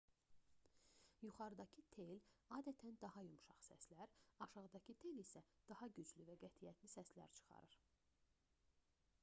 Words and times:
yuxarıdakı 1.25 1.83
tel 1.97 2.15
adətən 2.59 2.95
daha 3.03 3.23
yumşaq 3.27 3.61
səslər 3.65 4.15
aşağıdakı 4.47 4.95
tel 5.05 5.21
isə 5.25 5.43
daha 5.73 5.89
güclü 5.99 6.25
və 6.31 6.39
qətiyyətli 6.45 6.89
səslər 6.95 7.37
çıxarır 7.41 7.77